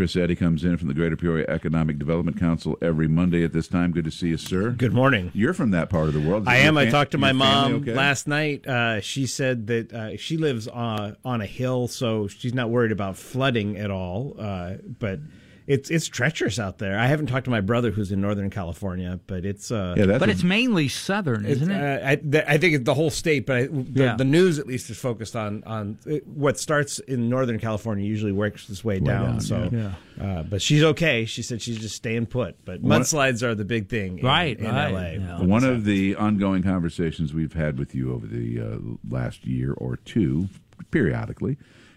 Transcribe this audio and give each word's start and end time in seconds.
Chris 0.00 0.14
Setti 0.14 0.34
comes 0.34 0.64
in 0.64 0.78
from 0.78 0.88
the 0.88 0.94
Greater 0.94 1.14
Peoria 1.14 1.44
Economic 1.46 1.98
Development 1.98 2.34
Council 2.40 2.78
every 2.80 3.06
Monday 3.06 3.44
at 3.44 3.52
this 3.52 3.68
time. 3.68 3.92
Good 3.92 4.06
to 4.06 4.10
see 4.10 4.28
you, 4.28 4.38
sir. 4.38 4.70
Good 4.70 4.94
morning. 4.94 5.30
You're 5.34 5.52
from 5.52 5.72
that 5.72 5.90
part 5.90 6.08
of 6.08 6.14
the 6.14 6.26
world. 6.26 6.44
Is 6.44 6.48
I 6.48 6.56
am. 6.56 6.78
I 6.78 6.86
talked 6.88 7.10
to 7.10 7.18
my 7.18 7.32
mom 7.32 7.74
okay? 7.74 7.92
last 7.92 8.26
night. 8.26 8.66
Uh, 8.66 9.02
she 9.02 9.26
said 9.26 9.66
that 9.66 9.92
uh, 9.92 10.16
she 10.16 10.38
lives 10.38 10.68
uh, 10.68 11.16
on 11.22 11.42
a 11.42 11.46
hill, 11.46 11.86
so 11.86 12.28
she's 12.28 12.54
not 12.54 12.70
worried 12.70 12.92
about 12.92 13.18
flooding 13.18 13.76
at 13.76 13.90
all. 13.90 14.36
Uh, 14.38 14.76
but 14.98 15.18
it's 15.66 15.90
it's 15.90 16.08
treacherous 16.08 16.58
out 16.58 16.78
there. 16.78 16.98
I 16.98 17.06
haven't 17.06 17.26
talked 17.26 17.44
to 17.44 17.50
my 17.50 17.60
brother 17.60 17.90
who's 17.90 18.10
in 18.10 18.20
Northern 18.20 18.50
California, 18.50 19.20
but 19.26 19.44
it's 19.44 19.70
uh, 19.70 19.94
Yeah, 19.96 20.06
But 20.18 20.28
a- 20.28 20.32
it's 20.32 20.42
mainly 20.42 20.88
southern, 20.88 21.44
it's, 21.44 21.60
isn't 21.60 21.70
it? 21.70 22.02
uh, 22.02 22.08
I, 22.08 22.16
th- 22.16 22.44
I 22.48 22.58
think 22.58 22.74
it's 22.74 22.84
the 22.84 22.94
whole 22.94 23.10
state, 23.10 23.46
but 23.46 23.56
I, 23.56 23.66
the, 23.66 23.86
Yeah. 23.94 24.16
the 24.16 24.24
news 24.24 24.58
at 24.58 24.66
least 24.66 24.90
is 24.90 24.98
focused 24.98 25.36
on 25.36 25.62
on 25.64 25.98
uh, 26.10 26.16
what 26.26 26.58
starts 26.58 26.98
in 27.00 27.28
Northern 27.28 27.58
California 27.60 28.04
usually 28.04 28.32
works 28.32 28.68
its 28.68 28.82
way, 28.84 28.98
down. 28.98 29.24
down, 29.32 29.40
So, 29.40 29.68
yeah. 29.70 29.92
uh, 30.24 30.42
but 30.42 30.60
she's 30.62 30.82
okay. 30.82 31.24
She 31.24 31.42
said 31.42 31.62
she's 31.62 31.78
just 31.78 31.94
staying 31.94 32.26
put. 32.26 32.56
But 32.64 32.82
mudslides 32.82 33.42
are 33.42 33.54
the 33.54 33.64
big 33.64 33.88
thing, 33.88 34.18
in, 34.18 34.26
Right, 34.26 34.58
in 34.58 34.66
right, 34.66 34.92
LA. 34.92 35.10
yeah. 35.24 35.40
One 35.42 35.64
of 35.64 35.84
the 35.84 36.16
ongoing 36.16 36.62
conversations 36.62 37.32
we've 37.32 37.52
had 37.52 37.78
with 37.78 37.94
you 37.94 38.12
over 38.12 38.26
the 38.26 38.60
uh, 38.60 38.78
last 39.08 39.46
year 39.46 39.72
or 39.74 39.96
two, 39.96 40.48
periodically, 40.90 41.56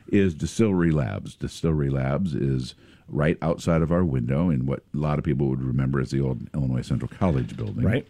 is 0.10 0.34
Distillery 0.36 0.92
Labs. 0.92 1.36
Distillery 1.36 1.90
Labs 1.90 2.36
is 2.36 2.76
right 3.14 3.38
outside 3.42 3.82
of 3.82 3.92
our 3.92 4.04
window 4.04 4.50
in 4.50 4.66
what 4.66 4.80
a 4.94 4.98
lot 4.98 5.20
of 5.20 5.24
people 5.26 5.48
would 5.48 5.62
remember 5.64 6.00
as 6.02 6.12
the 6.12 6.20
old 6.22 6.48
Illinois 6.54 6.82
Central 6.82 7.10
College 7.20 7.56
building. 7.56 7.84
Right. 7.84 8.08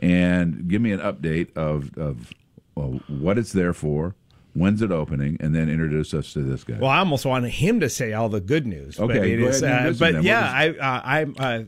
And 0.00 0.68
give 0.68 0.80
me 0.80 0.92
an 0.92 1.00
update 1.00 1.56
of, 1.56 1.96
of 1.98 2.32
well, 2.74 3.00
what 3.08 3.36
it's 3.38 3.52
there 3.52 3.72
for, 3.72 4.14
when's 4.54 4.80
it 4.82 4.90
opening, 4.92 5.36
and 5.40 5.54
then 5.54 5.68
introduce 5.68 6.14
us 6.14 6.32
to 6.32 6.42
this 6.42 6.62
guy. 6.64 6.78
Well, 6.78 6.90
I 6.90 6.98
almost 6.98 7.26
wanted 7.26 7.50
him 7.50 7.80
to 7.80 7.88
say 7.88 8.12
all 8.12 8.28
the 8.28 8.40
good 8.40 8.66
news. 8.66 8.98
Okay, 8.98 9.18
but, 9.18 9.26
it 9.26 9.36
go 9.38 9.46
is, 9.48 9.62
ahead 9.62 9.86
and 9.86 9.96
uh, 9.96 9.98
but 9.98 10.12
then. 10.14 10.22
yeah, 10.22 10.50
I, 10.52 10.68
uh, 10.70 11.00
I'm 11.04 11.34
uh, 11.38 11.60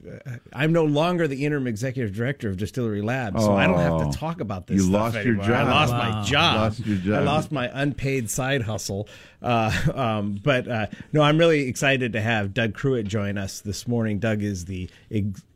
I'm 0.53 0.73
no 0.73 0.85
longer 0.85 1.27
the 1.29 1.45
interim 1.45 1.67
executive 1.67 2.15
director 2.15 2.49
of 2.49 2.57
Distillery 2.57 3.03
Labs, 3.03 3.43
so 3.45 3.55
I 3.57 3.67
don't 3.67 3.79
have 3.79 3.93
Oh. 3.95 4.11
to 4.13 4.17
talk 4.19 4.41
about 4.41 4.67
this. 4.69 4.77
You 4.77 4.83
stuff 4.89 5.15
lost 5.15 5.25
your 5.25 5.35
job. 5.35 5.51
I 5.51 5.63
lost 5.65 5.93
Wow. 5.93 5.99
my 6.21 6.25
job. 6.25 6.57
Lost 6.57 6.87
your 6.87 6.97
job. 6.99 7.15
I 7.15 7.21
lost 7.23 7.53
my 7.53 7.71
unpaid 7.73 8.31
side 8.31 8.63
hustle. 8.63 9.09
Uh, 9.43 9.73
um, 9.95 10.41
but 10.43 10.69
uh, 10.69 10.87
no, 11.13 11.23
I'm 11.23 11.39
really 11.39 11.69
excited 11.69 12.13
to 12.13 12.21
have 12.21 12.55
Doug 12.55 12.75
Cruitt 12.75 13.07
join 13.07 13.39
us 13.39 13.61
this 13.61 13.87
morning. 13.87 14.19
Doug 14.19 14.43
is 14.43 14.65
the 14.67 14.89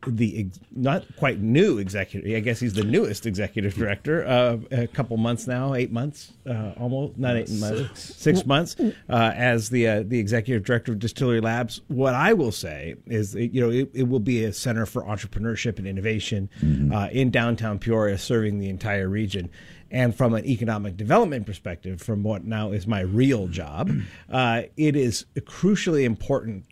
the 0.07 0.47
not 0.71 1.03
quite 1.17 1.39
new 1.39 1.77
executive. 1.77 2.35
I 2.35 2.39
guess 2.39 2.59
he's 2.59 2.73
the 2.73 2.83
newest 2.83 3.25
executive 3.25 3.73
director. 3.75 4.25
Uh, 4.25 4.57
a 4.71 4.87
couple 4.87 5.17
months 5.17 5.47
now, 5.47 5.73
eight 5.73 5.91
months, 5.91 6.33
uh, 6.47 6.73
almost 6.77 7.17
not 7.17 7.35
eight 7.35 7.49
months, 7.51 8.15
six 8.15 8.45
months 8.45 8.75
uh, 8.79 8.91
as 9.09 9.69
the 9.69 9.87
uh, 9.87 10.03
the 10.05 10.19
executive 10.19 10.63
director 10.63 10.91
of 10.91 10.99
Distillery 10.99 11.41
Labs. 11.41 11.81
What 11.87 12.13
I 12.13 12.33
will 12.33 12.51
say 12.51 12.95
is, 13.07 13.35
you 13.35 13.61
know, 13.61 13.69
it, 13.69 13.89
it 13.93 14.07
will 14.07 14.19
be 14.19 14.43
a 14.43 14.53
center 14.53 14.85
for 14.85 15.03
entrepreneurship 15.03 15.77
and 15.77 15.87
innovation 15.87 16.49
uh, 16.93 17.09
in 17.11 17.31
downtown 17.31 17.79
Peoria, 17.79 18.17
serving 18.17 18.59
the 18.59 18.69
entire 18.69 19.09
region. 19.09 19.49
And 19.95 20.13
from 20.13 20.33
an 20.33 20.45
economic 20.45 20.97
development 20.97 21.45
perspective, 21.45 22.01
from 22.01 22.21
what 22.21 22.43
now 22.43 22.73
is 22.73 22.85
my 22.85 22.99
real 22.99 23.47
job, 23.47 23.89
uh, 24.29 24.63
it 24.75 24.93
is 24.93 25.25
a 25.37 25.39
crucially 25.39 26.03
important 26.03 26.65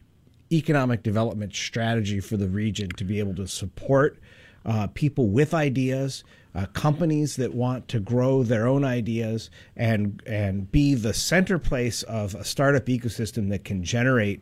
economic 0.52 1.04
development 1.04 1.56
strategy 1.56 2.20
for 2.20 2.36
the 2.36 2.50
region 2.50 2.90
to 2.90 3.06
be 3.06 3.20
able 3.20 3.34
to 3.36 3.48
support 3.48 4.20
uh, 4.66 4.88
people 4.88 5.30
with 5.30 5.54
ideas, 5.54 6.26
uh, 6.54 6.66
companies 6.74 7.38
that 7.38 7.54
want 7.54 7.88
to 7.88 8.02
grow 8.02 8.44
their 8.44 8.68
own 8.68 8.84
ideas, 8.84 9.50
and 9.78 10.22
and 10.28 10.70
be 10.70 10.94
the 10.94 11.14
center 11.14 11.58
place 11.58 12.04
of 12.04 12.36
a 12.36 12.44
startup 12.44 12.88
ecosystem 12.88 13.48
that 13.50 13.64
can 13.64 13.86
generate 13.86 14.42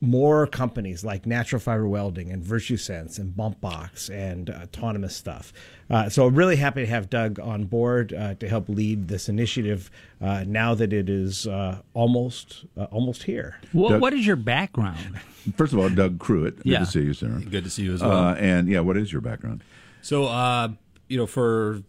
more 0.00 0.46
companies 0.46 1.04
like 1.04 1.26
Natural 1.26 1.60
Fiber 1.60 1.86
Welding 1.88 2.30
and 2.30 2.42
VirtuSense 2.42 3.18
and 3.18 3.32
Bumpbox 3.34 4.08
and 4.10 4.50
uh, 4.50 4.66
AutonomouStuff. 4.66 5.52
Uh, 5.90 6.08
so 6.08 6.26
I'm 6.26 6.34
really 6.34 6.56
happy 6.56 6.80
to 6.82 6.86
have 6.86 7.10
Doug 7.10 7.38
on 7.40 7.64
board 7.64 8.12
uh, 8.12 8.34
to 8.34 8.48
help 8.48 8.68
lead 8.68 9.08
this 9.08 9.28
initiative 9.28 9.90
uh, 10.20 10.44
now 10.46 10.74
that 10.74 10.92
it 10.92 11.08
is 11.08 11.46
uh, 11.46 11.80
almost 11.92 12.64
uh, 12.76 12.84
almost 12.84 13.24
here. 13.24 13.58
What, 13.72 13.90
Doug- 13.90 14.00
what 14.00 14.12
is 14.14 14.26
your 14.26 14.36
background? 14.36 15.20
First 15.56 15.72
of 15.72 15.78
all, 15.78 15.88
Doug 15.90 16.18
Cruitt. 16.18 16.56
Good 16.56 16.66
Yeah. 16.66 16.78
to 16.80 16.86
see 16.86 17.02
you, 17.02 17.12
sir. 17.14 17.28
Good 17.50 17.64
to 17.64 17.70
see 17.70 17.82
you 17.82 17.94
as 17.94 18.00
well. 18.02 18.12
Uh, 18.28 18.34
and 18.36 18.68
yeah, 18.68 18.80
what 18.80 18.96
is 18.96 19.12
your 19.12 19.20
background? 19.20 19.62
so, 20.02 20.24
uh, 20.26 20.68
you 21.08 21.16
know, 21.18 21.26
for 21.26 21.82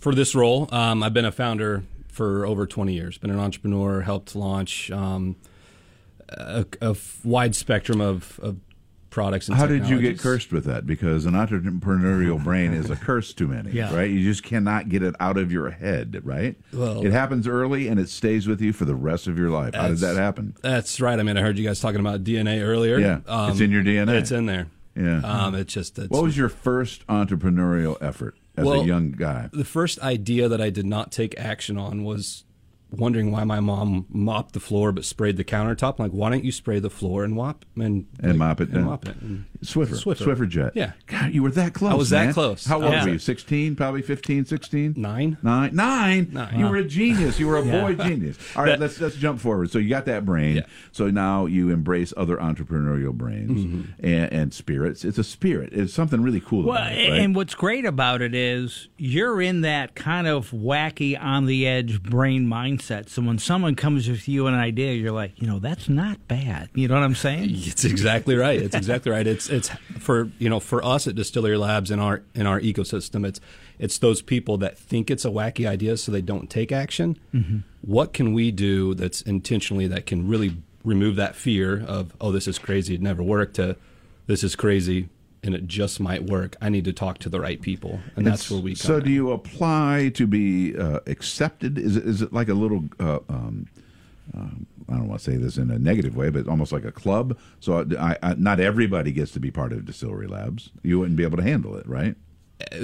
for 0.00 0.14
this 0.14 0.34
role, 0.34 0.68
um, 0.72 1.02
I've 1.02 1.12
been 1.12 1.26
a 1.26 1.32
founder 1.32 1.82
for 2.08 2.46
over 2.46 2.66
20 2.66 2.94
years. 2.94 3.18
Been 3.18 3.30
an 3.30 3.38
entrepreneur, 3.40 4.00
helped 4.00 4.34
launch 4.34 4.90
um, 4.90 5.36
a, 6.28 6.66
a 6.80 6.96
wide 7.24 7.54
spectrum 7.54 8.00
of, 8.00 8.38
of 8.42 8.56
products. 9.10 9.46
And 9.48 9.56
How 9.56 9.66
did 9.66 9.88
you 9.88 10.00
get 10.00 10.18
cursed 10.18 10.52
with 10.52 10.64
that? 10.64 10.86
Because 10.86 11.24
an 11.26 11.34
entrepreneurial 11.34 12.42
brain 12.42 12.72
is 12.74 12.90
a 12.90 12.96
curse 12.96 13.32
to 13.34 13.46
many, 13.46 13.70
Yeah. 13.72 13.94
right? 13.94 14.10
You 14.10 14.22
just 14.24 14.42
cannot 14.42 14.88
get 14.88 15.02
it 15.04 15.14
out 15.20 15.36
of 15.36 15.52
your 15.52 15.70
head, 15.70 16.20
right? 16.24 16.56
Well- 16.72 17.04
it 17.06 17.12
happens 17.12 17.46
early 17.46 17.86
and 17.88 18.00
it 18.00 18.08
stays 18.08 18.48
with 18.48 18.60
you 18.60 18.72
for 18.72 18.84
the 18.84 18.94
rest 18.96 19.26
of 19.28 19.38
your 19.38 19.50
life. 19.50 19.74
How 19.74 19.88
did 19.88 19.98
that 19.98 20.16
happen? 20.16 20.56
That's 20.62 21.00
right. 21.00 21.18
I 21.18 21.22
mean, 21.22 21.36
I 21.36 21.42
heard 21.42 21.56
you 21.58 21.64
guys 21.64 21.78
talking 21.80 22.00
about 22.00 22.24
DNA 22.24 22.60
earlier. 22.62 22.98
Yeah, 22.98 23.20
it's 23.50 23.60
in 23.60 23.70
your 23.70 23.82
DNA. 23.84 24.14
It's 24.18 24.32
in 24.32 24.46
there. 24.46 24.66
Yeah. 24.96 25.20
Um, 25.24 25.54
it's 25.54 25.72
just 25.72 25.98
it's, 25.98 26.08
What 26.10 26.22
was 26.22 26.36
your 26.36 26.48
first 26.48 27.06
entrepreneurial 27.08 27.96
effort 28.00 28.36
as 28.56 28.66
a 28.66 28.84
young 28.84 29.10
guy? 29.12 29.48
the 29.52 29.64
first 29.64 29.98
idea 30.00 30.48
that 30.48 30.60
I 30.60 30.70
did 30.70 30.86
not 30.86 31.10
take 31.12 31.38
action 31.38 31.76
on 31.78 32.04
was 32.04 32.44
wondering 32.98 33.30
why 33.30 33.44
my 33.44 33.60
mom 33.60 34.06
mopped 34.08 34.52
the 34.54 34.60
floor 34.60 34.92
but 34.92 35.04
sprayed 35.04 35.36
the 35.36 35.44
countertop. 35.44 35.96
I'm 35.98 36.06
like, 36.06 36.12
why 36.12 36.30
don't 36.30 36.44
you 36.44 36.52
spray 36.52 36.78
the 36.78 36.90
floor 36.90 37.24
and 37.24 37.34
mop 37.34 37.64
and 37.76 38.06
And 38.20 38.30
like, 38.32 38.36
mop 38.38 38.60
it 38.60 38.64
and 38.68 38.74
down. 38.74 38.84
mop 38.84 39.06
it? 39.06 39.16
And 39.20 39.44
Swiffer. 39.64 39.94
Swiffer. 40.02 40.24
Swiffer 40.36 40.48
jet. 40.48 40.72
Yeah. 40.74 40.92
God, 41.06 41.32
you 41.32 41.42
were 41.42 41.50
that 41.52 41.74
close. 41.74 41.92
I 41.92 41.94
was 41.96 42.10
that 42.10 42.24
man. 42.26 42.34
close. 42.34 42.64
How 42.66 42.80
old 42.82 42.92
Yeah. 42.92 43.04
were 43.04 43.10
you? 43.12 43.18
16, 43.18 43.74
probably 43.76 44.02
15, 44.02 44.44
16? 44.44 44.94
Nine. 44.96 45.36
Nine. 45.42 45.74
Nine. 45.74 46.28
Nine. 46.32 46.58
You 46.58 46.66
were 46.68 46.76
a 46.76 46.84
genius. 46.84 47.38
You 47.40 47.48
were 47.48 47.58
a 47.58 47.64
Yeah. 47.64 47.80
boy 47.80 47.94
genius. 47.94 48.36
All 48.56 48.64
right, 48.64 48.78
let's 48.78 49.00
let's 49.00 49.16
jump 49.16 49.40
forward. 49.40 49.70
So 49.70 49.78
you 49.78 49.88
got 49.88 50.04
that 50.06 50.24
brain. 50.24 50.56
Yeah. 50.56 50.62
So 50.92 51.10
now 51.10 51.46
you 51.46 51.70
embrace 51.70 52.12
other 52.16 52.36
entrepreneurial 52.36 53.12
brains 53.12 53.60
Mm-hmm. 53.64 54.06
and, 54.06 54.32
and 54.32 54.54
spirits. 54.54 55.04
It's 55.04 55.18
a 55.18 55.24
spirit. 55.24 55.72
It's 55.72 55.92
something 55.92 56.22
really 56.22 56.40
cool 56.40 56.64
Well, 56.64 56.76
about 56.76 56.92
it. 56.92 57.10
Right? 57.10 57.20
and 57.20 57.34
what's 57.34 57.54
great 57.54 57.84
about 57.84 58.22
it 58.22 58.34
is 58.34 58.88
you're 58.98 59.40
in 59.42 59.62
that 59.62 59.94
kind 59.94 60.26
of 60.26 60.50
wacky, 60.50 61.20
on 61.20 61.46
the 61.46 61.66
edge 61.66 62.02
brain 62.02 62.46
mindset. 62.46 63.08
So 63.08 63.22
when 63.22 63.38
someone 63.38 63.74
comes 63.74 64.08
with 64.08 64.28
you 64.28 64.46
an 64.46 64.54
idea, 64.54 64.92
you're 64.94 65.12
like, 65.12 65.40
you 65.40 65.46
know, 65.46 65.58
that's 65.58 65.88
not 65.88 66.26
bad. 66.28 66.68
You 66.74 66.88
know 66.88 66.94
what 66.94 67.02
I'm 67.02 67.14
saying? 67.14 67.50
It's 67.50 67.84
exactly 67.84 68.36
right. 68.36 68.60
It's 68.60 68.74
exactly 68.74 69.10
right. 69.12 69.26
It's 69.26 69.48
it's 69.54 69.68
for 69.98 70.30
you 70.38 70.48
know 70.48 70.60
for 70.60 70.84
us 70.84 71.06
at 71.06 71.14
Distillery 71.14 71.56
Labs 71.56 71.90
in 71.90 71.98
our 71.98 72.22
in 72.34 72.46
our 72.46 72.60
ecosystem. 72.60 73.26
It's 73.26 73.40
it's 73.78 73.98
those 73.98 74.22
people 74.22 74.58
that 74.58 74.78
think 74.78 75.10
it's 75.10 75.24
a 75.24 75.30
wacky 75.30 75.68
idea, 75.68 75.96
so 75.96 76.12
they 76.12 76.22
don't 76.22 76.48
take 76.50 76.70
action. 76.72 77.16
What 77.82 78.12
can 78.12 78.32
we 78.32 78.50
do 78.50 78.94
that's 78.94 79.20
intentionally 79.22 79.86
that 79.88 80.06
can 80.06 80.28
really 80.28 80.56
remove 80.84 81.16
that 81.16 81.34
fear 81.34 81.82
of 81.86 82.14
oh 82.20 82.30
this 82.32 82.46
is 82.46 82.58
crazy, 82.58 82.94
it 82.94 83.00
never 83.02 83.22
worked 83.22 83.56
to 83.56 83.76
this 84.26 84.42
is 84.44 84.54
crazy 84.56 85.08
and 85.42 85.54
it 85.54 85.66
just 85.66 86.00
might 86.00 86.22
work. 86.24 86.56
I 86.62 86.70
need 86.70 86.86
to 86.86 86.92
talk 86.94 87.18
to 87.18 87.28
the 87.28 87.38
right 87.38 87.60
people, 87.60 88.00
and 88.16 88.26
that's 88.26 88.50
where 88.50 88.60
we. 88.60 88.70
Come 88.70 88.76
So, 88.76 88.96
in. 88.96 89.04
do 89.04 89.10
you 89.10 89.30
apply 89.30 90.10
to 90.14 90.26
be 90.26 90.74
uh, 90.74 91.00
accepted? 91.06 91.76
Is 91.76 91.98
it, 91.98 92.06
is 92.06 92.22
it 92.22 92.32
like 92.32 92.48
a 92.48 92.54
little? 92.54 92.84
Uh, 92.98 93.18
um, 93.28 93.66
um, 94.32 94.66
I 94.88 94.94
don't 94.94 95.08
want 95.08 95.20
to 95.20 95.30
say 95.30 95.36
this 95.36 95.58
in 95.58 95.70
a 95.70 95.78
negative 95.78 96.16
way, 96.16 96.30
but 96.30 96.48
almost 96.48 96.72
like 96.72 96.84
a 96.84 96.92
club. 96.92 97.36
So, 97.60 97.86
I, 97.98 98.16
I, 98.22 98.34
not 98.34 98.60
everybody 98.60 99.12
gets 99.12 99.32
to 99.32 99.40
be 99.40 99.50
part 99.50 99.72
of 99.72 99.84
Distillery 99.84 100.26
Labs. 100.26 100.70
You 100.82 100.98
wouldn't 100.98 101.16
be 101.16 101.24
able 101.24 101.36
to 101.36 101.42
handle 101.42 101.76
it, 101.76 101.86
right? 101.88 102.16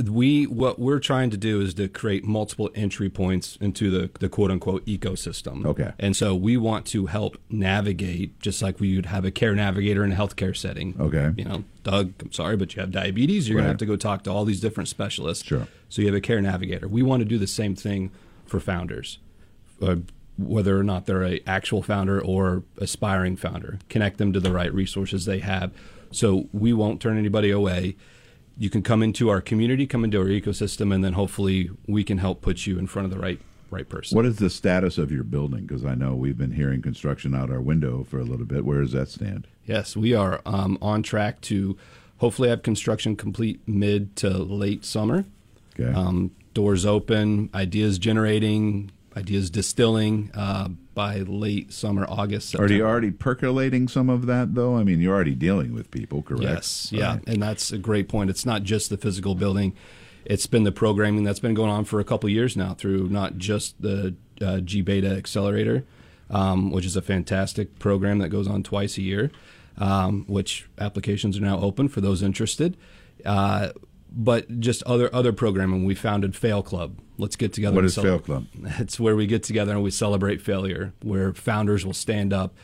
we 0.04 0.46
what 0.46 0.78
we're 0.78 0.98
trying 0.98 1.30
to 1.30 1.36
do 1.36 1.60
is 1.60 1.74
to 1.74 1.88
create 1.88 2.24
multiple 2.24 2.70
entry 2.74 3.08
points 3.08 3.56
into 3.60 3.90
the, 3.90 4.10
the 4.18 4.28
quote 4.28 4.50
unquote 4.50 4.84
ecosystem. 4.86 5.64
Okay. 5.64 5.92
And 5.98 6.16
so 6.16 6.34
we 6.34 6.56
want 6.56 6.86
to 6.86 7.06
help 7.06 7.36
navigate 7.48 8.40
just 8.40 8.62
like 8.62 8.80
we 8.80 8.96
would 8.96 9.06
have 9.06 9.24
a 9.24 9.30
care 9.30 9.54
navigator 9.54 10.04
in 10.04 10.12
a 10.12 10.16
healthcare 10.16 10.56
setting. 10.56 10.96
Okay. 10.98 11.32
You 11.36 11.44
know, 11.44 11.64
Doug, 11.84 12.14
I'm 12.20 12.32
sorry, 12.32 12.56
but 12.56 12.74
you 12.74 12.80
have 12.80 12.90
diabetes, 12.90 13.48
you're 13.48 13.58
Right. 13.58 13.62
gonna 13.62 13.68
have 13.70 13.78
to 13.78 13.86
go 13.86 13.96
talk 13.96 14.24
to 14.24 14.30
all 14.30 14.44
these 14.44 14.60
different 14.60 14.88
specialists. 14.88 15.44
Sure. 15.44 15.68
So 15.88 16.02
you 16.02 16.08
have 16.08 16.16
a 16.16 16.20
care 16.20 16.40
navigator. 16.40 16.88
We 16.88 17.02
want 17.02 17.20
to 17.20 17.24
do 17.24 17.38
the 17.38 17.46
same 17.46 17.74
thing 17.74 18.10
for 18.46 18.60
founders. 18.60 19.18
Uh, 19.80 19.96
whether 20.38 20.78
or 20.78 20.82
not 20.82 21.06
they're 21.06 21.24
a 21.24 21.40
actual 21.46 21.82
founder 21.82 22.20
or 22.20 22.62
aspiring 22.78 23.36
founder, 23.36 23.78
connect 23.88 24.18
them 24.18 24.32
to 24.32 24.40
the 24.40 24.52
right 24.52 24.72
resources 24.72 25.24
they 25.24 25.40
have. 25.40 25.72
So 26.12 26.48
we 26.52 26.72
won't 26.72 27.00
turn 27.00 27.18
anybody 27.18 27.50
away 27.50 27.96
you 28.60 28.68
can 28.68 28.82
come 28.82 29.02
into 29.02 29.30
our 29.30 29.40
community, 29.40 29.86
come 29.86 30.04
into 30.04 30.20
our 30.20 30.26
ecosystem, 30.26 30.94
and 30.94 31.02
then 31.02 31.14
hopefully 31.14 31.70
we 31.88 32.04
can 32.04 32.18
help 32.18 32.42
put 32.42 32.66
you 32.66 32.78
in 32.78 32.86
front 32.86 33.06
of 33.06 33.10
the 33.10 33.18
right 33.18 33.40
right 33.70 33.88
person. 33.88 34.16
What 34.16 34.26
is 34.26 34.36
the 34.36 34.50
status 34.50 34.98
of 34.98 35.10
your 35.10 35.22
building? 35.22 35.62
Because 35.64 35.84
I 35.84 35.94
know 35.94 36.14
we've 36.14 36.36
been 36.36 36.52
hearing 36.52 36.82
construction 36.82 37.34
out 37.34 37.50
our 37.50 37.60
window 37.60 38.04
for 38.04 38.18
a 38.18 38.24
little 38.24 38.44
bit. 38.44 38.66
Where 38.66 38.82
does 38.82 38.92
that 38.92 39.08
stand? 39.08 39.46
Yes, 39.64 39.96
we 39.96 40.12
are 40.12 40.42
um, 40.44 40.76
on 40.82 41.02
track 41.02 41.40
to 41.42 41.78
hopefully 42.18 42.50
have 42.50 42.62
construction 42.62 43.16
complete 43.16 43.60
mid 43.66 44.14
to 44.16 44.28
late 44.28 44.84
summer. 44.84 45.24
Okay. 45.78 45.90
Um, 45.90 46.32
doors 46.52 46.84
open, 46.84 47.48
ideas 47.54 47.98
generating, 47.98 48.90
ideas 49.20 49.50
distilling 49.50 50.30
uh, 50.34 50.68
by 50.94 51.18
late 51.20 51.72
summer, 51.72 52.04
August. 52.08 52.54
Are 52.58 52.66
you 52.70 52.84
already 52.84 53.10
percolating 53.10 53.86
some 53.88 54.08
of 54.10 54.26
that, 54.26 54.54
though? 54.54 54.76
I 54.76 54.82
mean, 54.84 55.00
you're 55.00 55.14
already 55.14 55.34
dealing 55.34 55.72
with 55.74 55.90
people, 55.90 56.22
correct? 56.22 56.42
Yes, 56.42 56.88
yeah, 56.92 57.12
Right. 57.14 57.28
and 57.28 57.42
that's 57.42 57.70
a 57.72 57.78
great 57.78 58.08
point. 58.08 58.30
It's 58.30 58.44
not 58.46 58.62
just 58.64 58.90
the 58.90 58.96
physical 58.96 59.34
building; 59.34 59.74
it's 60.24 60.46
been 60.46 60.64
the 60.64 60.72
programming 60.72 61.22
that's 61.24 61.40
been 61.40 61.54
going 61.54 61.70
on 61.70 61.84
for 61.84 62.00
a 62.00 62.04
couple 62.04 62.28
years 62.28 62.56
now 62.56 62.74
through 62.74 63.08
not 63.08 63.36
just 63.38 63.80
the 63.80 64.14
uh, 64.40 64.60
gBETA 64.64 65.16
Accelerator, 65.16 65.84
um, 66.30 66.70
which 66.70 66.84
is 66.86 66.96
a 66.96 67.02
fantastic 67.02 67.78
program 67.78 68.18
that 68.18 68.30
goes 68.30 68.48
on 68.48 68.62
twice 68.62 68.96
a 68.98 69.02
year, 69.02 69.30
um, 69.78 70.24
which 70.26 70.66
applications 70.78 71.36
are 71.38 71.42
now 71.42 71.60
open 71.60 71.88
for 71.88 72.00
those 72.00 72.22
interested. 72.22 72.76
Uh, 73.24 73.68
but 74.12 74.60
just 74.60 74.82
other 74.84 75.14
other 75.14 75.32
programming. 75.32 75.84
We 75.84 75.94
founded 75.94 76.34
Fail 76.36 76.62
Club. 76.62 76.98
Let's 77.18 77.36
get 77.36 77.52
together. 77.52 77.76
What 77.76 77.84
is 77.84 77.96
Fail 77.96 78.18
Club? 78.18 78.46
It's 78.78 78.98
where 78.98 79.16
we 79.16 79.26
get 79.26 79.42
together 79.42 79.72
and 79.72 79.82
we 79.82 79.90
celebrate 79.90 80.40
failure, 80.40 80.92
where 81.02 81.32
founders 81.32 81.84
will 81.86 81.94
stand 81.94 82.32
up, 82.32 82.54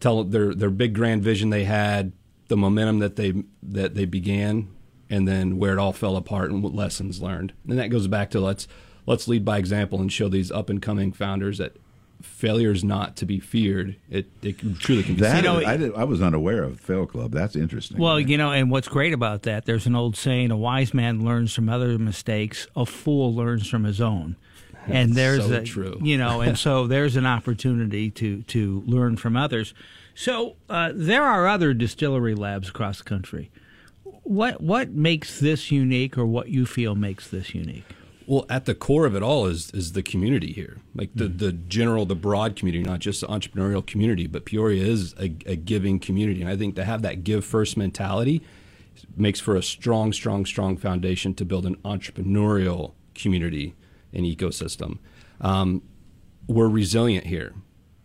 tell 0.00 0.24
their 0.24 0.54
their 0.54 0.70
big 0.70 0.94
grand 0.94 1.22
vision 1.22 1.50
they 1.50 1.64
had, 1.64 2.12
the 2.48 2.56
momentum 2.56 2.98
that 2.98 3.16
they 3.16 3.44
that 3.62 3.94
they 3.94 4.04
began, 4.04 4.68
and 5.08 5.26
then 5.26 5.58
where 5.58 5.72
it 5.72 5.78
all 5.78 5.92
fell 5.92 6.16
apart 6.16 6.50
and 6.50 6.62
what 6.62 6.74
lessons 6.74 7.22
learned. 7.22 7.52
And 7.68 7.78
that 7.78 7.88
goes 7.88 8.06
back 8.08 8.30
to 8.30 8.40
let's 8.40 8.66
let's 9.06 9.28
lead 9.28 9.44
by 9.44 9.58
example 9.58 10.00
and 10.00 10.12
show 10.12 10.28
these 10.28 10.50
up 10.50 10.70
and 10.70 10.82
coming 10.82 11.12
founders 11.12 11.58
that 11.58 11.76
failure 12.22 12.70
is 12.70 12.84
not 12.84 13.16
to 13.16 13.26
be 13.26 13.40
feared. 13.40 13.96
It 14.08 14.26
it 14.42 14.58
truly 14.78 15.02
can 15.02 15.14
be. 15.14 15.22
That 15.22 15.36
You 15.36 15.42
know, 15.42 15.56
I, 15.56 15.76
did, 15.76 15.94
I 15.94 16.04
was 16.04 16.22
unaware 16.22 16.62
of 16.62 16.80
Fail 16.80 17.06
Club. 17.06 17.32
That's 17.32 17.56
interesting. 17.56 17.98
Well, 17.98 18.20
you 18.20 18.38
know, 18.38 18.52
and 18.52 18.70
what's 18.70 18.88
great 18.88 19.12
about 19.12 19.42
that, 19.42 19.64
there's 19.64 19.86
an 19.86 19.96
old 19.96 20.16
saying: 20.16 20.50
a 20.50 20.56
wise 20.56 20.94
man 20.94 21.24
learns 21.24 21.54
from 21.54 21.68
other 21.68 21.98
mistakes, 21.98 22.66
a 22.76 22.86
fool 22.86 23.34
learns 23.34 23.68
from 23.68 23.84
his 23.84 24.00
own. 24.00 24.36
And 24.86 25.14
there's 25.14 25.46
so 25.46 25.54
a, 25.54 25.62
true. 25.62 25.98
you 26.02 26.16
know, 26.16 26.40
and 26.40 26.58
so 26.58 26.86
there's 26.88 27.16
an 27.16 27.26
opportunity 27.26 28.10
to 28.12 28.42
to 28.42 28.82
learn 28.86 29.16
from 29.16 29.36
others. 29.36 29.74
So 30.14 30.56
uh, 30.68 30.92
there 30.94 31.22
are 31.24 31.46
other 31.46 31.74
distillery 31.74 32.34
labs 32.34 32.68
across 32.68 32.98
the 32.98 33.04
country. 33.04 33.50
What 34.22 34.60
what 34.60 34.90
makes 34.90 35.40
this 35.40 35.70
unique, 35.70 36.16
or 36.16 36.26
what 36.26 36.48
you 36.48 36.66
feel 36.66 36.94
makes 36.94 37.28
this 37.28 37.54
unique? 37.54 37.84
Well, 38.30 38.46
at 38.48 38.64
the 38.64 38.76
core 38.76 39.06
of 39.06 39.16
it 39.16 39.24
all 39.24 39.46
is 39.46 39.72
is 39.72 39.94
the 39.94 40.04
community 40.04 40.52
here, 40.52 40.76
like 40.94 41.10
the 41.16 41.26
the 41.26 41.50
general, 41.50 42.06
the 42.06 42.14
broad 42.14 42.54
community, 42.54 42.88
not 42.88 43.00
just 43.00 43.22
the 43.22 43.26
entrepreneurial 43.26 43.84
community, 43.84 44.28
but 44.28 44.44
Peoria 44.44 44.84
is 44.84 45.14
a, 45.18 45.34
a 45.46 45.56
giving 45.56 45.98
community, 45.98 46.40
and 46.40 46.48
I 46.48 46.56
think 46.56 46.76
to 46.76 46.84
have 46.84 47.02
that 47.02 47.24
give 47.24 47.44
first 47.44 47.76
mentality 47.76 48.40
makes 49.16 49.40
for 49.40 49.56
a 49.56 49.62
strong, 49.64 50.12
strong, 50.12 50.46
strong 50.46 50.76
foundation 50.76 51.34
to 51.34 51.44
build 51.44 51.66
an 51.66 51.74
entrepreneurial 51.78 52.92
community 53.16 53.74
and 54.12 54.24
ecosystem. 54.24 54.98
Um, 55.40 55.82
we're 56.46 56.68
resilient 56.68 57.26
here. 57.26 57.52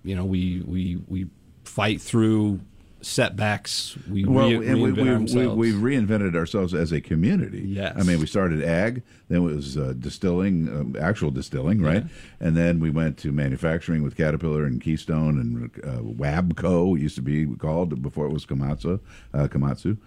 You 0.03 0.15
know, 0.15 0.25
we 0.25 0.63
we 0.65 1.03
we 1.07 1.27
fight 1.65 2.01
through 2.01 2.61
setbacks. 3.05 3.95
We 4.09 4.25
well, 4.25 4.49
re- 4.49 4.67
and 4.67 4.81
we, 4.81 4.91
we, 4.91 5.15
we, 5.15 5.47
we've 5.47 5.75
reinvented 5.75 6.35
ourselves 6.35 6.73
as 6.73 6.91
a 6.91 6.99
community. 6.99 7.61
Yes. 7.61 7.93
I 7.95 8.01
mean, 8.01 8.19
we 8.19 8.25
started 8.25 8.63
ag, 8.63 9.03
then 9.27 9.37
it 9.37 9.41
was 9.41 9.77
uh, 9.77 9.93
distilling, 9.97 10.67
um, 10.69 10.95
actual 10.99 11.29
distilling, 11.29 11.81
right? 11.81 12.03
And 12.39 12.57
then 12.57 12.79
we 12.79 12.89
went 12.89 13.17
to 13.19 13.31
manufacturing 13.31 14.01
with 14.01 14.17
Caterpillar 14.17 14.65
and 14.65 14.81
Keystone 14.81 15.39
and 15.39 15.71
uh, 15.83 16.01
Wabco, 16.01 16.99
used 16.99 17.15
to 17.15 17.21
be 17.21 17.45
called 17.45 18.01
before 18.01 18.25
it 18.25 18.31
was 18.31 18.45
Komatsu. 18.45 18.99
Uh, 19.33 19.47
Komatsu. 19.47 19.97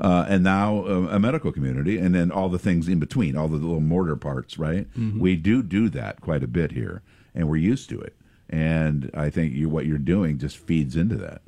Uh, 0.00 0.26
and 0.28 0.42
now 0.42 0.84
uh, 0.84 1.08
a 1.10 1.18
medical 1.20 1.52
community, 1.52 1.96
and 1.96 2.12
then 2.14 2.32
all 2.32 2.48
the 2.48 2.58
things 2.58 2.88
in 2.88 2.98
between, 2.98 3.36
all 3.36 3.48
the 3.48 3.56
little 3.56 3.80
mortar 3.80 4.16
parts, 4.16 4.58
right? 4.58 4.86
We 5.20 5.36
do 5.36 5.62
do 5.62 5.88
that 5.90 6.20
quite 6.20 6.42
a 6.42 6.48
bit 6.48 6.72
here, 6.72 7.02
and 7.34 7.48
we're 7.48 7.56
used 7.56 7.88
to 7.90 8.00
it. 8.00 8.16
And 8.48 9.10
I 9.14 9.30
think 9.30 9.54
you, 9.54 9.68
what 9.68 9.86
you're 9.86 9.98
doing 9.98 10.38
just 10.38 10.56
feeds 10.56 10.96
into 10.96 11.16
that. 11.16 11.42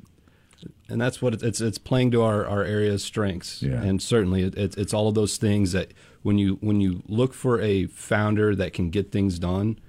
And 0.91 0.99
that's 1.01 1.21
what 1.21 1.33
it's 1.41 1.61
it's 1.61 1.77
playing 1.77 2.11
to 2.11 2.21
our, 2.21 2.45
our 2.45 2.63
area's 2.63 3.03
strengths 3.03 3.61
Yeah. 3.63 3.81
and 3.81 4.01
certainly 4.01 4.43
it, 4.43 4.55
it's 4.57 4.75
it's 4.77 4.93
all 4.93 5.07
of 5.07 5.15
those 5.15 5.37
things 5.37 5.71
that 5.71 5.91
when 6.21 6.37
you 6.37 6.57
when 6.61 6.81
you 6.81 7.01
look 7.07 7.33
for 7.33 7.59
a 7.61 7.85
founder 7.87 8.55
that 8.55 8.73
can 8.73 8.89
get 8.89 9.11
things 9.11 9.39
done 9.39 9.79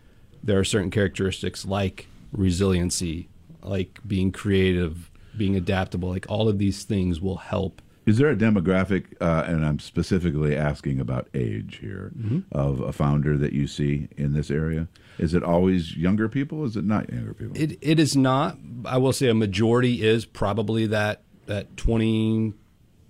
there 0.43 0.59
are 0.59 0.65
certain 0.65 0.91
characteristics 0.91 1.65
like 1.65 2.07
resiliency 2.33 3.29
like 3.63 3.99
being 4.07 4.33
creative 4.33 5.11
being 5.37 5.57
adaptable 5.57 6.09
like 6.09 6.27
all 6.29 6.49
of 6.49 6.59
these 6.59 6.85
things 6.85 7.21
will 7.21 7.37
help 7.39 7.81
Is 8.05 8.19
there 8.19 8.29
a 8.31 8.35
demographic, 8.37 9.15
uh, 9.21 9.45
and 9.47 9.65
I'm 9.65 9.79
specifically 9.79 10.57
asking 10.57 10.99
about 10.99 11.29
age 11.35 11.79
here, 11.81 12.11
Mm-hmm. 12.19 12.41
of 12.51 12.81
a 12.81 12.93
founder 12.93 13.39
that 13.39 13.53
you 13.53 13.67
see 13.69 14.09
in 14.17 14.33
this 14.33 14.51
area? 14.51 14.89
Is 15.19 15.35
it 15.35 15.43
always 15.45 15.97
younger 15.97 16.29
people? 16.29 16.65
Is 16.65 16.77
it 16.77 16.85
not 16.85 17.13
younger 17.13 17.33
people? 17.35 17.57
It 17.57 17.79
it 17.81 18.01
is 18.01 18.17
not. 18.17 18.59
I 18.85 18.99
will 18.99 19.13
say 19.13 19.29
a 19.29 19.35
majority 19.35 20.03
is 20.03 20.25
probably 20.27 20.87
that 20.89 21.23
that 21.47 21.77
20 21.77 22.55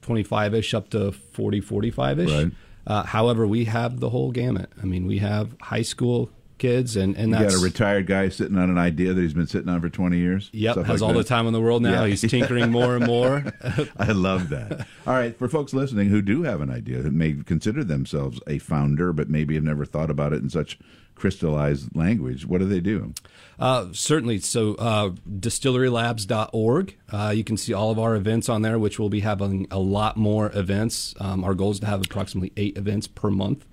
25 0.03 0.55
ish 0.55 0.75
up 0.75 0.91
to 0.91 1.13
40 1.13 1.61
45 1.61 2.19
ish. 2.21 2.31
Right. 2.31 2.53
Uh, 2.87 3.05
however, 3.05 3.47
we 3.47 3.65
have 3.67 4.01
the 4.01 4.11
whole 4.11 4.33
gamut. 4.33 4.71
I 4.83 4.85
mean, 4.85 5.07
we 5.07 5.19
have 5.19 5.55
high 5.61 5.83
school 5.83 6.31
kids 6.63 6.97
and 6.97 7.17
and 7.17 7.33
you 7.33 7.39
that's 7.39 7.55
got 7.55 7.61
a 7.61 7.65
retired 7.65 8.07
guy 8.07 8.29
sitting 8.29 8.57
on 8.57 8.71
an 8.71 8.79
idea 8.79 9.13
that 9.13 9.21
he's 9.21 9.35
been 9.35 9.47
sitting 9.47 9.69
on 9.69 9.81
for 9.81 9.89
20 9.89 10.17
years? 10.17 10.49
Yep, 10.53 10.77
has 10.77 11.01
like 11.01 11.03
all 11.03 11.15
that? 11.15 11.23
the 11.23 11.29
time 11.29 11.47
in 11.47 11.53
the 11.53 11.61
world 11.61 11.83
now. 11.83 12.05
Yeah. 12.05 12.07
He's 12.07 12.21
tinkering 12.23 12.71
more 12.71 12.97
and 12.97 13.07
more. 13.07 13.45
I 13.99 14.13
love 14.13 14.49
that. 14.51 14.87
All 15.07 15.15
right, 15.15 15.37
for 15.37 15.49
folks 15.49 15.75
listening 15.75 16.09
who 16.09 16.23
do 16.23 16.45
have 16.45 16.61
an 16.61 16.71
idea, 16.71 16.99
who 16.99 17.11
may 17.11 17.35
consider 17.35 17.85
themselves 17.85 18.41
a 18.47 18.59
founder, 18.59 19.13
but 19.13 19.29
maybe 19.29 19.55
have 19.57 19.65
never 19.65 19.85
thought 19.85 20.11
about 20.11 20.33
it 20.33 20.43
in 20.43 20.49
such 20.49 20.79
crystallized 21.15 21.95
language, 21.95 22.47
what 22.47 22.59
do 22.59 22.65
they 22.65 22.81
do? 22.81 23.15
Uh, 23.59 23.87
certainly. 23.93 24.39
So, 24.39 24.75
uh, 24.75 25.11
distillery.labs.org. 25.39 26.97
Uh, 27.13 27.33
you 27.35 27.45
can 27.45 27.57
see 27.57 27.73
all 27.73 27.91
of 27.91 27.99
our 27.99 28.17
events 28.17 28.49
on 28.49 28.63
there, 28.63 28.79
which 28.79 28.99
we'll 28.99 29.09
be 29.09 29.21
having 29.21 29.67
a 29.71 29.79
lot 29.79 30.17
more 30.17 30.51
events. 30.55 31.15
Um, 31.21 31.45
our 31.45 31.55
goal 31.55 31.71
is 31.71 31.81
to 31.81 31.87
have 31.87 32.01
approximately 32.01 32.53
eight 32.57 32.77
events 32.77 33.07
per 33.07 33.31
month. 33.31 33.67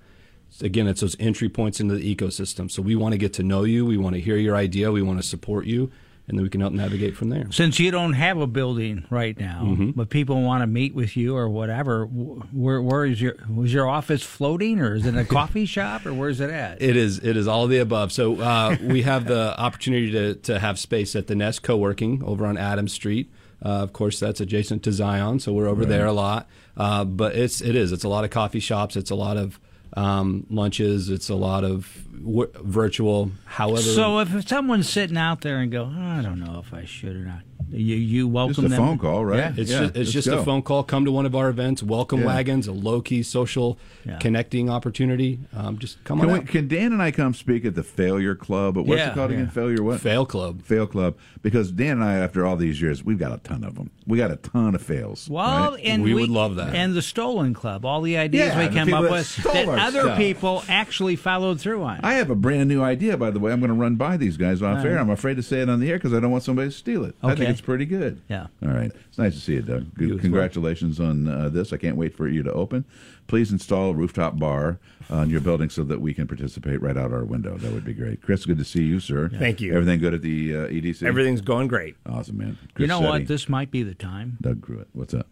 Again, 0.62 0.86
it's 0.88 1.00
those 1.00 1.16
entry 1.20 1.48
points 1.48 1.80
into 1.80 1.94
the 1.94 2.14
ecosystem. 2.16 2.70
So, 2.70 2.82
we 2.82 2.96
want 2.96 3.12
to 3.12 3.18
get 3.18 3.32
to 3.34 3.42
know 3.42 3.64
you. 3.64 3.86
We 3.86 3.96
want 3.96 4.14
to 4.14 4.20
hear 4.20 4.36
your 4.36 4.56
idea. 4.56 4.90
We 4.92 5.02
want 5.02 5.20
to 5.20 5.26
support 5.26 5.66
you. 5.66 5.90
And 6.28 6.38
then 6.38 6.44
we 6.44 6.48
can 6.50 6.60
help 6.60 6.72
navigate 6.72 7.16
from 7.16 7.30
there. 7.30 7.50
Since 7.50 7.80
you 7.80 7.90
don't 7.90 8.12
have 8.12 8.38
a 8.38 8.46
building 8.46 9.04
right 9.10 9.36
now, 9.36 9.62
Mm-hmm. 9.64 9.90
but 9.92 10.10
people 10.10 10.40
want 10.42 10.62
to 10.62 10.68
meet 10.68 10.94
with 10.94 11.16
you 11.16 11.34
or 11.34 11.48
whatever, 11.48 12.04
where 12.04 12.80
where 12.80 13.04
is 13.04 13.20
your 13.20 13.34
was 13.52 13.72
your 13.74 13.88
office 13.88 14.22
floating 14.22 14.78
or 14.78 14.94
is 14.94 15.06
it 15.06 15.16
a 15.16 15.24
coffee 15.38 15.66
shop 15.66 16.06
or 16.06 16.14
where's 16.14 16.38
it 16.38 16.50
at? 16.50 16.80
It 16.80 16.96
is. 16.96 17.18
It 17.18 17.36
is 17.36 17.48
all 17.48 17.64
of 17.64 17.70
the 17.70 17.78
above. 17.78 18.12
So 18.12 18.40
uh, 18.40 18.76
we 18.80 19.02
have 19.02 19.24
the 19.26 19.58
opportunity 19.60 20.12
to, 20.12 20.34
to 20.36 20.60
have 20.60 20.78
space 20.78 21.16
at 21.16 21.26
the 21.26 21.34
Nest 21.34 21.62
Co-working 21.64 22.22
over 22.22 22.46
on 22.46 22.56
Adams 22.56 22.92
Street. 22.92 23.32
Uh, 23.64 23.68
of 23.82 23.92
course, 23.92 24.20
that's 24.20 24.40
adjacent 24.40 24.84
to 24.84 24.92
Zion, 24.92 25.40
so 25.40 25.52
we're 25.52 25.66
over 25.68 25.84
there 25.84 26.06
a 26.06 26.12
lot. 26.12 26.48
Uh, 26.76 27.04
but 27.04 27.34
it's 27.34 27.60
it 27.60 27.74
is. 27.74 27.90
It's 27.90 28.04
a 28.04 28.08
lot 28.08 28.22
of 28.22 28.30
coffee 28.30 28.60
shops. 28.60 28.94
It's 28.94 29.10
a 29.10 29.16
lot 29.16 29.36
of 29.36 29.58
um, 29.96 30.46
lunches. 30.50 31.08
It's 31.10 31.28
a 31.28 31.34
lot 31.34 31.64
of 31.64 32.04
w- 32.22 32.50
virtual. 32.62 33.30
However, 33.44 33.82
So 33.82 34.18
if 34.20 34.48
someone's 34.48 34.88
sitting 34.88 35.16
out 35.16 35.40
there 35.42 35.58
and 35.58 35.70
go, 35.70 35.84
I 35.86 36.20
don't 36.22 36.38
know 36.40 36.62
if 36.64 36.72
I 36.72 36.84
should 36.84 37.16
or 37.16 37.20
not, 37.24 37.40
you 37.72 37.94
you 37.94 38.26
welcome 38.26 38.54
Just 38.54 38.66
a 38.66 38.68
them. 38.70 38.78
phone 38.78 38.98
call, 38.98 39.24
right? 39.24 39.36
Yeah. 39.38 39.52
It's 39.56 39.70
Yeah, 39.70 39.80
just, 39.82 39.96
it's 39.96 40.12
just 40.12 40.28
go. 40.28 40.40
a 40.40 40.44
phone 40.44 40.62
call. 40.62 40.82
Come 40.82 41.04
to 41.04 41.12
one 41.12 41.24
of 41.24 41.36
our 41.36 41.48
events. 41.48 41.82
Welcome 41.84 42.20
Yeah. 42.20 42.26
wagons, 42.26 42.66
a 42.66 42.72
low 42.72 43.00
key 43.00 43.22
social 43.22 43.78
Yeah. 44.04 44.18
connecting 44.18 44.68
opportunity. 44.68 45.38
Um, 45.54 45.78
just 45.78 46.02
come 46.02 46.18
Can, 46.18 46.28
on 46.30 46.32
we, 46.32 46.38
out. 46.40 46.46
can 46.48 46.66
Dan 46.66 46.92
and 46.92 47.00
I 47.02 47.12
come 47.12 47.32
speak 47.32 47.64
at 47.64 47.76
the 47.76 47.84
Failure 47.84 48.34
Club? 48.34 48.74
But 48.74 48.86
What's 48.86 48.98
Yeah, 48.98 49.10
it 49.10 49.14
called 49.14 49.30
again? 49.30 49.48
Failure 49.48 49.84
what? 49.84 50.00
Fail 50.00 50.26
Club. 50.26 50.62
Fail 50.62 50.86
Club. 50.86 51.14
Because 51.42 51.70
Dan 51.70 51.92
and 51.92 52.04
I, 52.04 52.14
after 52.14 52.44
all 52.44 52.56
these 52.56 52.82
years, 52.82 53.04
we've 53.04 53.18
got 53.18 53.32
a 53.32 53.38
ton 53.38 53.62
of 53.62 53.76
them. 53.76 53.90
We 54.04 54.18
got 54.18 54.32
a 54.32 54.36
ton 54.36 54.74
of 54.74 54.82
fails. 54.82 55.28
Well, 55.30 55.72
right? 55.72 55.80
and 55.84 56.02
We 56.02 56.12
would 56.12 56.28
love 56.28 56.56
that. 56.56 56.74
And 56.74 56.94
the 56.94 57.02
Stolen 57.02 57.54
Club, 57.54 57.84
all 57.84 58.02
the 58.02 58.16
ideas 58.16 58.48
Yeah, 58.48 58.58
we 58.58 58.66
the 58.66 58.84
came 58.84 58.94
up 58.94 59.02
with 59.10 59.36
that 59.44 59.68
our 59.68 59.78
other 59.80 60.00
stuff. 60.02 60.18
people 60.18 60.64
actually 60.68 61.16
followed 61.16 61.60
through 61.60 61.82
on. 61.82 62.00
I 62.02 62.14
have 62.14 62.30
a 62.30 62.34
brand 62.34 62.68
new 62.68 62.82
idea, 62.82 63.16
by 63.16 63.30
the 63.30 63.38
way. 63.38 63.52
I'm 63.52 63.60
going 63.60 63.68
to 63.68 63.74
run 63.74 63.96
by 63.96 64.16
these 64.16 64.36
guys 64.36 64.62
off 64.62 64.84
air. 64.84 64.98
I'm 64.98 65.10
afraid 65.10 65.36
to 65.36 65.42
say 65.42 65.60
it 65.60 65.68
on 65.68 65.80
the 65.80 65.90
air 65.90 65.96
because 65.98 66.14
I 66.14 66.20
don't 66.20 66.30
want 66.30 66.44
somebody 66.44 66.68
to 66.68 66.76
steal 66.76 67.04
it. 67.04 67.14
I 67.22 67.34
think 67.34 67.50
it's 67.50 67.60
pretty 67.60 67.86
good. 67.86 68.20
Yeah. 68.28 68.46
All 68.62 68.70
right. 68.70 68.92
It's 69.08 69.18
nice 69.18 69.34
to 69.34 69.40
see 69.40 69.54
you, 69.54 69.62
Doug. 69.62 69.94
Good- 69.94 70.00
You 70.00 70.06
as 70.06 70.10
well. 70.16 70.20
Congratulations 70.22 71.00
on 71.00 71.28
uh, 71.28 71.48
this. 71.48 71.72
I 71.72 71.76
can't 71.76 71.96
wait 71.96 72.14
for 72.14 72.28
you 72.28 72.42
to 72.42 72.52
open. 72.52 72.84
Please 73.26 73.52
install 73.52 73.90
a 73.90 73.94
rooftop 73.94 74.38
bar 74.38 74.80
on 75.08 75.30
your 75.30 75.40
building 75.40 75.70
so 75.70 75.84
that 75.84 76.00
we 76.00 76.12
can 76.14 76.26
participate 76.26 76.82
right 76.82 76.96
out 76.96 77.12
our 77.12 77.24
window. 77.24 77.56
That 77.58 77.72
would 77.72 77.84
be 77.84 77.94
great. 77.94 78.22
Chris, 78.22 78.44
good 78.44 78.58
to 78.58 78.64
see 78.64 78.82
you, 78.84 78.98
sir. 79.00 79.28
Thank 79.28 79.60
you. 79.60 79.72
Everything 79.72 80.00
good 80.00 80.14
at 80.14 80.22
the 80.22 80.56
uh, 80.56 80.58
EDC? 80.68 81.04
Everything's 81.04 81.40
going 81.40 81.68
great. 81.68 81.96
Awesome, 82.06 82.38
man. 82.38 82.58
you 82.76 82.86
know 82.86 83.00
Setti, 83.00 83.08
what? 83.08 83.26
This 83.28 83.48
might 83.48 83.70
be 83.70 83.82
the 83.82 83.94
time 83.94 84.36
Doug 84.40 84.62
Cruitt. 84.62 84.88
What's 84.92 85.14
up? 85.14 85.28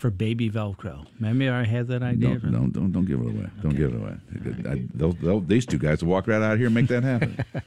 For 0.00 0.10
baby 0.10 0.50
Velcro. 0.50 1.06
Maybe 1.18 1.48
I 1.48 1.64
had 1.64 1.86
that 1.88 2.02
idea. 2.02 2.38
Don't, 2.38 2.52
don't, 2.52 2.72
don't, 2.72 2.92
don't 2.92 3.04
give 3.04 3.20
it 3.20 3.26
away. 3.26 3.46
Don't 3.62 3.76
give 3.76 3.94
it 3.94 4.00
away. 4.00 4.16
I, 4.68 4.86
they'll, 4.94 5.12
they'll, 5.12 5.40
these 5.40 5.66
two 5.66 5.78
guys 5.78 6.02
will 6.02 6.10
walk 6.10 6.26
right 6.26 6.42
out 6.42 6.52
of 6.52 6.58
here 6.58 6.66
and 6.66 6.74
make 6.74 6.88
that 6.88 7.02
happen. 7.04 7.44